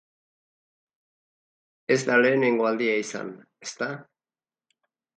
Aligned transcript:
Ez 1.97 1.99
da 2.09 2.17
lehenengo 2.23 2.67
aldia 2.73 2.99
izan, 3.05 3.33
ezta? 3.71 3.95